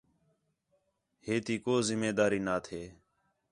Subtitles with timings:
[1.25, 2.81] ہے تی کُو ذِمہ داری نا تھے